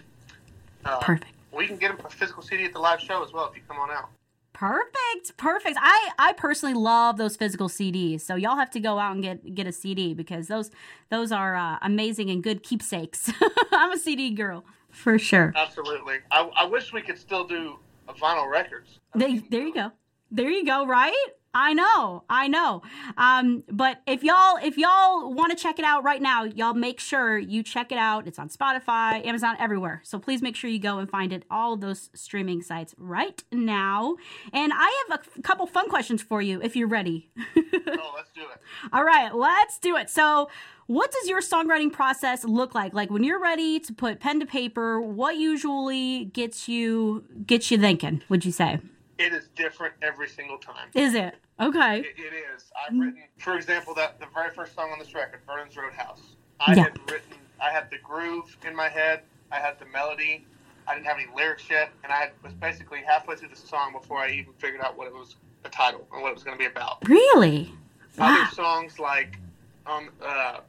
Uh, 0.83 0.99
Perfect. 0.99 1.31
We 1.51 1.67
can 1.67 1.77
get 1.77 1.91
a 1.91 2.09
physical 2.09 2.43
CD 2.43 2.65
at 2.65 2.73
the 2.73 2.79
live 2.79 2.99
show 2.99 3.23
as 3.23 3.31
well 3.31 3.47
if 3.49 3.55
you 3.55 3.61
come 3.67 3.77
on 3.77 3.89
out. 3.89 4.09
Perfect, 4.53 5.35
perfect. 5.35 5.77
I 5.81 6.11
I 6.17 6.31
personally 6.33 6.75
love 6.75 7.17
those 7.17 7.35
physical 7.35 7.67
CDs. 7.67 8.21
So 8.21 8.35
y'all 8.35 8.55
have 8.55 8.71
to 8.71 8.79
go 8.79 8.97
out 8.99 9.13
and 9.13 9.21
get 9.21 9.53
get 9.53 9.67
a 9.67 9.71
CD 9.73 10.13
because 10.13 10.47
those 10.47 10.71
those 11.09 11.33
are 11.33 11.57
uh, 11.57 11.77
amazing 11.81 12.29
and 12.29 12.41
good 12.41 12.63
keepsakes. 12.63 13.29
I'm 13.71 13.91
a 13.91 13.97
CD 13.97 14.31
girl 14.31 14.63
for 14.91 15.19
sure. 15.19 15.51
Absolutely. 15.55 16.19
I, 16.31 16.49
I 16.57 16.65
wish 16.65 16.93
we 16.93 17.01
could 17.01 17.17
still 17.17 17.45
do 17.45 17.77
vinyl 18.13 18.49
records. 18.49 18.99
They, 19.13 19.39
there 19.49 19.65
you 19.65 19.73
go. 19.73 19.91
There 20.31 20.49
you 20.49 20.65
go. 20.65 20.85
Right? 20.85 21.13
I 21.57 21.71
know, 21.71 22.25
I 22.29 22.49
know. 22.49 22.81
Um, 23.17 23.63
but 23.71 24.01
if 24.05 24.23
y'all 24.23 24.57
if 24.61 24.77
y'all 24.77 25.33
want 25.33 25.57
to 25.57 25.57
check 25.57 25.79
it 25.79 25.85
out 25.85 26.03
right 26.03 26.21
now, 26.21 26.43
y'all 26.43 26.73
make 26.73 26.99
sure 26.99 27.37
you 27.37 27.63
check 27.63 27.93
it 27.93 27.97
out. 27.97 28.27
It's 28.27 28.37
on 28.37 28.49
Spotify, 28.49 29.25
Amazon, 29.25 29.55
everywhere. 29.57 30.01
So 30.03 30.19
please 30.19 30.41
make 30.41 30.57
sure 30.57 30.69
you 30.69 30.79
go 30.79 30.97
and 30.97 31.09
find 31.09 31.31
it 31.31 31.43
all 31.49 31.77
those 31.77 32.09
streaming 32.13 32.61
sites 32.61 32.93
right 32.97 33.41
now. 33.53 34.17
And 34.51 34.73
I 34.75 35.05
have 35.07 35.21
a 35.37 35.41
couple 35.43 35.65
fun 35.65 35.89
questions 35.89 36.21
for 36.21 36.41
you 36.41 36.61
if 36.61 36.75
you're 36.75 36.89
ready. 36.89 37.29
oh, 37.37 38.11
let's 38.15 38.31
do 38.35 38.41
it. 38.41 38.59
All 38.91 39.05
right, 39.05 39.33
let's 39.33 39.79
do 39.79 39.95
it. 39.95 40.09
So 40.09 40.49
what 40.87 41.09
does 41.09 41.29
your 41.29 41.39
songwriting 41.39 41.91
process 41.91 42.43
look 42.43 42.75
like 42.75 42.93
like 42.93 43.09
when 43.09 43.23
you're 43.23 43.41
ready 43.41 43.79
to 43.79 43.93
put 43.93 44.19
pen 44.19 44.41
to 44.41 44.45
paper 44.45 44.99
what 44.99 45.37
usually 45.37 46.25
gets 46.25 46.67
you 46.67 47.23
gets 47.47 47.71
you 47.71 47.77
thinking 47.79 48.21
would 48.29 48.45
you 48.45 48.51
say 48.51 48.79
it 49.17 49.33
is 49.33 49.47
different 49.55 49.93
every 50.01 50.27
single 50.27 50.57
time. 50.57 50.89
Is 50.93 51.13
it? 51.13 51.35
Okay. 51.59 51.99
It, 51.99 52.15
it 52.17 52.33
is. 52.55 52.71
I've 52.75 52.97
written, 52.97 53.23
for 53.37 53.55
example, 53.55 53.93
that 53.95 54.19
the 54.19 54.27
very 54.33 54.51
first 54.53 54.75
song 54.75 54.91
on 54.91 54.99
this 54.99 55.13
record, 55.13 55.39
Vernon's 55.47 55.75
Roadhouse. 55.77 56.21
I 56.59 56.73
Yeah. 56.73 56.83
had 56.83 57.11
written, 57.11 57.37
I 57.61 57.69
had 57.71 57.89
the 57.89 57.97
groove 57.99 58.55
in 58.65 58.75
my 58.75 58.89
head, 58.89 59.21
I 59.51 59.59
had 59.59 59.79
the 59.79 59.85
melody, 59.85 60.45
I 60.87 60.93
didn't 60.95 61.07
have 61.07 61.17
any 61.17 61.27
lyrics 61.35 61.69
yet, 61.69 61.91
and 62.03 62.11
I 62.11 62.31
was 62.43 62.53
basically 62.53 62.99
halfway 63.05 63.35
through 63.35 63.49
the 63.49 63.55
song 63.55 63.93
before 63.93 64.19
I 64.19 64.29
even 64.31 64.53
figured 64.53 64.81
out 64.81 64.97
what 64.97 65.07
it 65.07 65.13
was, 65.13 65.35
the 65.63 65.69
title, 65.69 66.07
and 66.13 66.21
what 66.21 66.29
it 66.29 66.35
was 66.35 66.43
going 66.43 66.57
to 66.57 66.59
be 66.59 66.67
about. 66.67 67.07
Really? 67.07 67.73
Wow. 68.17 68.43
Other 68.43 68.51
songs 68.53 68.99
like 68.99 69.37
um, 69.85 70.09
uh, 70.21 70.59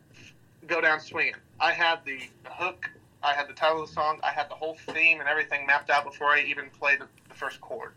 "Go 0.66 0.80
Down 0.80 1.00
Swinging," 1.00 1.34
I 1.60 1.72
had 1.72 2.00
the, 2.04 2.18
the 2.44 2.50
hook, 2.50 2.88
I 3.22 3.32
had 3.34 3.48
the 3.48 3.52
title 3.52 3.82
of 3.82 3.88
the 3.88 3.94
song, 3.94 4.20
I 4.22 4.30
had 4.30 4.48
the 4.48 4.54
whole 4.54 4.76
theme 4.92 5.20
and 5.20 5.28
everything 5.28 5.66
mapped 5.66 5.90
out 5.90 6.04
before 6.04 6.28
I 6.28 6.40
even 6.42 6.70
played 6.70 7.00
the, 7.00 7.06
the 7.28 7.34
first 7.34 7.60
chord. 7.60 7.92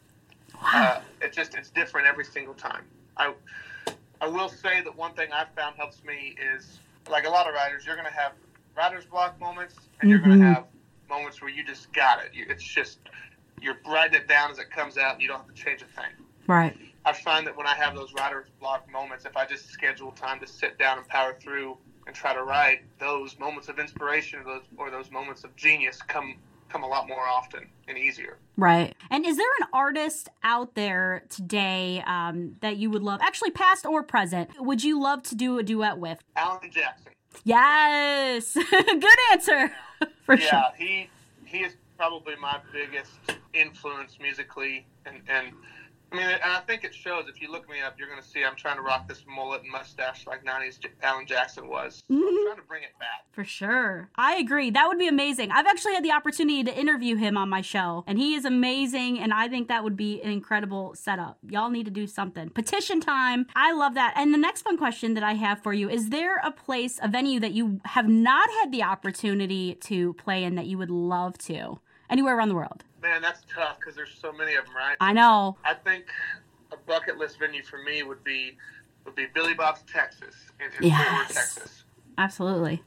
Wow. 0.61 0.69
Uh, 0.73 1.01
it 1.21 1.33
just 1.33 1.55
it's 1.55 1.69
different 1.69 2.07
every 2.07 2.25
single 2.25 2.53
time. 2.53 2.83
I 3.17 3.33
I 4.21 4.27
will 4.27 4.49
say 4.49 4.81
that 4.81 4.95
one 4.95 5.13
thing 5.13 5.29
I've 5.33 5.49
found 5.55 5.75
helps 5.77 6.03
me 6.03 6.35
is 6.55 6.79
like 7.09 7.25
a 7.25 7.29
lot 7.29 7.47
of 7.47 7.53
writers, 7.53 7.85
you're 7.85 7.95
gonna 7.95 8.11
have 8.11 8.33
writer's 8.75 9.05
block 9.05 9.39
moments, 9.39 9.75
and 10.01 10.09
you're 10.09 10.19
Mhm. 10.19 10.29
gonna 10.29 10.45
have 10.45 10.65
moments 11.09 11.41
where 11.41 11.49
you 11.49 11.63
just 11.63 11.91
got 11.93 12.23
it. 12.23 12.33
You, 12.33 12.45
it's 12.49 12.63
just 12.63 12.99
you're 13.61 13.77
writing 13.85 14.21
it 14.21 14.27
down 14.27 14.51
as 14.51 14.59
it 14.59 14.69
comes 14.69 14.97
out, 14.97 15.13
and 15.13 15.21
you 15.21 15.27
don't 15.27 15.37
have 15.37 15.47
to 15.47 15.53
change 15.53 15.81
a 15.81 15.85
thing. 15.85 16.11
Right. 16.47 16.77
I 17.05 17.13
find 17.13 17.47
that 17.47 17.55
when 17.55 17.65
I 17.67 17.73
have 17.75 17.95
those 17.95 18.13
writer's 18.13 18.47
block 18.59 18.89
moments, 18.91 19.25
if 19.25 19.35
I 19.35 19.45
just 19.45 19.67
schedule 19.69 20.11
time 20.11 20.39
to 20.41 20.47
sit 20.47 20.77
down 20.77 20.97
and 20.97 21.07
power 21.07 21.33
through 21.39 21.77
and 22.05 22.15
try 22.15 22.33
to 22.33 22.43
write, 22.43 22.81
those 22.99 23.37
moments 23.39 23.69
of 23.69 23.79
inspiration 23.79 24.39
or 24.39 24.43
those, 24.43 24.63
or 24.77 24.89
those 24.91 25.09
moments 25.11 25.43
of 25.43 25.55
genius 25.55 26.01
come 26.01 26.35
come 26.69 26.83
a 26.83 26.87
lot 26.87 27.07
more 27.07 27.27
often 27.27 27.67
and 27.87 27.97
easier. 27.97 28.37
Right. 28.57 28.95
And 29.09 29.25
is 29.25 29.37
there 29.37 29.49
an 29.61 29.67
artist 29.73 30.29
out 30.43 30.75
there 30.75 31.23
today 31.29 32.03
um, 32.05 32.55
that 32.61 32.77
you 32.77 32.89
would 32.89 33.03
love, 33.03 33.21
actually 33.21 33.51
past 33.51 33.85
or 33.85 34.03
present, 34.03 34.49
would 34.59 34.83
you 34.83 35.01
love 35.01 35.23
to 35.23 35.35
do 35.35 35.59
a 35.59 35.63
duet 35.63 35.97
with? 35.97 36.19
Alan 36.35 36.69
Jackson. 36.71 37.13
Yes. 37.43 38.53
Good 38.71 39.19
answer. 39.31 39.71
For 40.25 40.35
yeah, 40.35 40.49
sure. 40.49 40.63
he 40.77 41.09
he 41.45 41.59
is 41.59 41.75
probably 41.97 42.35
my 42.35 42.59
biggest 42.71 43.11
influence 43.53 44.17
musically, 44.21 44.85
and 45.05 45.21
and 45.27 45.53
I 46.11 46.15
mean, 46.15 46.25
and 46.25 46.41
I 46.43 46.59
think 46.61 46.83
it 46.83 46.93
shows. 46.95 47.25
If 47.27 47.41
you 47.41 47.51
look 47.51 47.69
me 47.69 47.81
up, 47.81 47.99
you're 47.99 48.09
going 48.09 48.21
to 48.21 48.27
see 48.27 48.43
I'm 48.43 48.55
trying 48.55 48.77
to 48.77 48.81
rock 48.81 49.07
this 49.07 49.23
mullet 49.27 49.61
and 49.61 49.71
mustache 49.71 50.25
like 50.25 50.43
'90s 50.43 50.79
Alan 51.03 51.25
Jackson 51.27 51.67
was. 51.67 52.03
Mhm. 52.09 52.17
I'm 52.17 52.45
trying 52.45 52.55
to 52.57 52.67
bring 52.67 52.83
it 52.83 52.97
back. 52.99 53.25
For 53.31 53.43
sure. 53.43 54.09
I 54.15 54.35
agree. 54.35 54.71
That 54.71 54.87
would 54.87 54.97
be 54.97 55.07
amazing. 55.07 55.51
I've 55.51 55.67
actually 55.67 55.93
had 55.93 56.03
the 56.03 56.11
opportunity 56.11 56.63
to 56.63 56.77
interview 56.77 57.15
him 57.15 57.37
on 57.37 57.47
my 57.49 57.61
show, 57.61 58.03
and 58.07 58.17
he 58.17 58.33
is 58.33 58.43
amazing. 58.45 59.19
And 59.19 59.33
I 59.33 59.47
think 59.47 59.67
that 59.67 59.83
would 59.83 59.95
be 59.95 60.21
an 60.21 60.31
incredible 60.31 60.95
setup. 60.95 61.37
Y'all 61.47 61.69
need 61.69 61.85
to 61.85 61.91
do 61.91 62.07
something. 62.07 62.49
Petition 62.49 62.99
time. 63.01 63.45
I 63.55 63.71
love 63.71 63.93
that. 63.93 64.13
And 64.15 64.33
the 64.33 64.37
next 64.39 64.63
fun 64.63 64.77
question 64.77 65.13
that 65.13 65.23
I 65.23 65.33
have 65.33 65.61
for 65.61 65.73
you 65.73 65.89
is 65.89 66.09
there 66.09 66.37
a 66.37 66.51
place, 66.51 66.99
a 67.03 67.07
venue 67.07 67.39
that 67.39 67.51
you 67.51 67.81
have 67.85 68.07
not 68.07 68.49
had 68.61 68.71
the 68.71 68.81
opportunity 68.83 69.75
to 69.75 70.13
play 70.13 70.43
in 70.43 70.55
that 70.55 70.65
you 70.65 70.77
would 70.77 70.89
love 70.91 71.37
to? 71.39 71.79
Anywhere 72.09 72.35
around 72.35 72.49
the 72.49 72.55
world. 72.55 72.83
Man, 73.01 73.21
that's 73.21 73.41
tough 73.53 73.79
because 73.79 73.95
there's 73.95 74.17
so 74.19 74.31
many 74.31 74.55
of 74.55 74.65
them, 74.65 74.75
right? 74.75 74.97
I 74.99 75.13
know. 75.13 75.57
I 75.63 75.73
think 75.73 76.05
a 76.71 76.77
bucket 76.77 77.17
list 77.17 77.39
venue 77.39 77.63
for 77.63 77.81
me 77.83 78.03
would 78.03 78.23
be 78.23 78.57
would 79.05 79.15
be 79.15 79.27
Billy 79.33 79.53
Bob's 79.53 79.83
Texas 79.83 80.35
in, 80.59 80.87
Yes. 80.87 81.33
Texas. 81.33 81.83
Absolutely. 82.17 82.83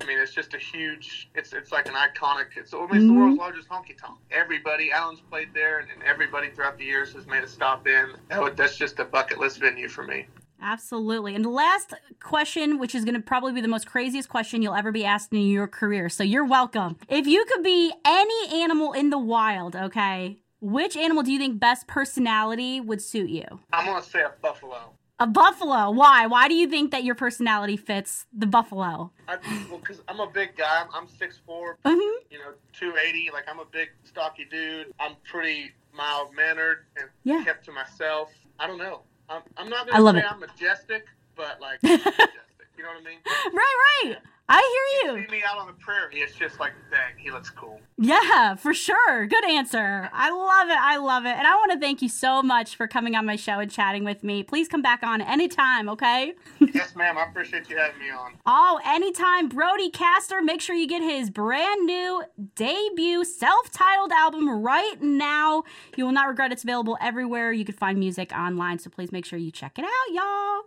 I 0.00 0.04
mean, 0.06 0.18
it's 0.18 0.32
just 0.32 0.54
a 0.54 0.58
huge. 0.58 1.30
It's 1.34 1.52
it's 1.52 1.70
like 1.70 1.86
an 1.86 1.94
iconic. 1.94 2.56
It's 2.56 2.72
I 2.74 2.78
mean, 2.78 2.88
it's 2.92 3.04
the 3.04 3.12
world's 3.12 3.34
mm-hmm. 3.34 3.40
largest 3.40 3.68
honky 3.68 3.96
tonk. 3.96 4.18
Everybody, 4.30 4.90
Alan's 4.90 5.20
played 5.20 5.48
there, 5.54 5.78
and, 5.78 5.88
and 5.90 6.02
everybody 6.02 6.50
throughout 6.50 6.78
the 6.78 6.84
years 6.84 7.12
has 7.12 7.26
made 7.26 7.44
a 7.44 7.48
stop 7.48 7.86
in. 7.86 8.12
That 8.28 8.40
would, 8.40 8.56
that's 8.56 8.76
just 8.76 8.98
a 8.98 9.04
bucket 9.04 9.38
list 9.38 9.58
venue 9.60 9.88
for 9.88 10.02
me. 10.02 10.26
Absolutely. 10.62 11.34
And 11.34 11.44
the 11.44 11.50
last 11.50 11.92
question, 12.20 12.78
which 12.78 12.94
is 12.94 13.04
going 13.04 13.14
to 13.16 13.20
probably 13.20 13.52
be 13.52 13.60
the 13.60 13.68
most 13.68 13.86
craziest 13.86 14.28
question 14.28 14.62
you'll 14.62 14.74
ever 14.74 14.92
be 14.92 15.04
asked 15.04 15.32
in 15.32 15.40
your 15.48 15.66
career. 15.66 16.08
So 16.08 16.22
you're 16.22 16.44
welcome. 16.44 16.96
If 17.08 17.26
you 17.26 17.44
could 17.46 17.62
be 17.64 17.92
any 18.04 18.62
animal 18.62 18.92
in 18.92 19.10
the 19.10 19.18
wild, 19.18 19.74
okay, 19.74 20.38
which 20.60 20.96
animal 20.96 21.24
do 21.24 21.32
you 21.32 21.38
think 21.38 21.58
best 21.58 21.86
personality 21.88 22.80
would 22.80 23.02
suit 23.02 23.28
you? 23.28 23.44
I'm 23.72 23.86
gonna 23.86 24.02
say 24.02 24.20
a 24.22 24.32
buffalo. 24.40 24.92
A 25.18 25.26
buffalo. 25.26 25.90
Why? 25.90 26.26
Why 26.26 26.48
do 26.48 26.54
you 26.54 26.68
think 26.68 26.90
that 26.92 27.04
your 27.04 27.14
personality 27.14 27.76
fits 27.76 28.26
the 28.32 28.46
buffalo? 28.46 29.12
I, 29.28 29.36
well, 29.68 29.78
because 29.78 30.00
I'm 30.08 30.20
a 30.20 30.26
big 30.28 30.56
guy. 30.56 30.82
I'm, 30.82 30.88
I'm 30.94 31.06
6'4", 31.06 31.74
hmm 31.84 31.98
you 32.30 32.38
know, 32.38 32.52
280. 32.72 33.30
Like 33.32 33.44
I'm 33.48 33.58
a 33.58 33.64
big, 33.64 33.88
stocky 34.04 34.46
dude. 34.50 34.86
I'm 35.00 35.16
pretty 35.30 35.72
mild 35.92 36.34
mannered 36.34 36.86
and 36.96 37.08
Yeah. 37.24 37.42
kept 37.44 37.64
to 37.66 37.72
myself. 37.72 38.30
I 38.58 38.66
don't 38.66 38.78
know. 38.78 39.02
I'm, 39.32 39.42
I'm 39.56 39.68
not 39.68 39.88
I 39.88 39.92
gonna 39.92 40.04
love 40.04 40.14
say 40.16 40.20
it. 40.20 40.26
I'm 40.30 40.40
majestic, 40.40 41.06
but 41.36 41.60
like 41.60 41.82
majestic. 41.82 42.30
You 42.76 42.82
know 42.84 42.90
what 42.90 43.00
I 43.00 43.04
mean? 43.04 43.18
Right, 43.52 43.76
right. 44.04 44.16
I 44.48 45.02
hear 45.04 45.16
You 45.16 45.26
see 45.26 45.30
me 45.30 45.42
out 45.46 45.58
on 45.58 45.66
the 45.66 45.72
prairie, 45.74 46.20
it's 46.20 46.34
just 46.34 46.60
like, 46.60 46.72
dang, 46.90 47.16
he 47.16 47.30
looks 47.30 47.48
cool. 47.50 47.80
Yeah, 47.96 48.56
for 48.56 48.74
sure. 48.74 49.26
Good 49.26 49.44
answer. 49.44 50.10
I 50.12 50.30
love 50.30 50.68
it. 50.68 50.78
I 50.78 50.96
love 50.96 51.24
it. 51.24 51.36
And 51.36 51.46
I 51.46 51.54
want 51.54 51.72
to 51.72 51.78
thank 51.78 52.02
you 52.02 52.08
so 52.08 52.42
much 52.42 52.76
for 52.76 52.88
coming 52.88 53.14
on 53.14 53.24
my 53.24 53.36
show 53.36 53.60
and 53.60 53.70
chatting 53.70 54.04
with 54.04 54.24
me. 54.24 54.42
Please 54.42 54.68
come 54.68 54.82
back 54.82 55.02
on 55.02 55.20
anytime, 55.20 55.88
okay? 55.88 56.34
yes, 56.74 56.96
ma'am. 56.96 57.16
I 57.16 57.24
appreciate 57.24 57.70
you 57.70 57.76
having 57.78 58.00
me 58.00 58.10
on. 58.10 58.32
Oh, 58.44 58.80
anytime. 58.84 59.48
Brody 59.48 59.90
Caster, 59.90 60.42
make 60.42 60.60
sure 60.60 60.74
you 60.74 60.88
get 60.88 61.02
his 61.02 61.30
brand 61.30 61.86
new 61.86 62.24
debut 62.56 63.24
self 63.24 63.70
titled 63.70 64.12
album 64.12 64.48
right 64.50 65.00
now. 65.00 65.62
You 65.96 66.04
will 66.04 66.12
not 66.12 66.28
regret 66.28 66.50
it. 66.50 66.54
it's 66.54 66.64
available 66.64 66.98
everywhere 67.00 67.52
you 67.52 67.64
can 67.64 67.74
find 67.74 67.98
music 67.98 68.32
online. 68.32 68.78
So 68.78 68.90
please 68.90 69.12
make 69.12 69.24
sure 69.24 69.38
you 69.38 69.50
check 69.50 69.78
it 69.78 69.84
out, 69.84 70.12
y'all. 70.14 70.60